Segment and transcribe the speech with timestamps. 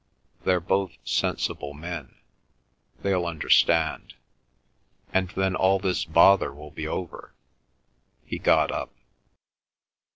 [0.45, 2.15] They're both sensible men;
[3.03, 4.15] they'll understand.
[5.13, 7.35] And then all this bother will be over."
[8.25, 8.95] He got up.